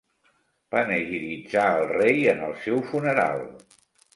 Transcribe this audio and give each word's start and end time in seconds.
Panegiritzar 0.75 1.67
el 1.81 1.85
rei 1.91 2.25
en 2.35 2.41
el 2.49 2.59
seu 2.65 2.83
funeral. 2.93 3.47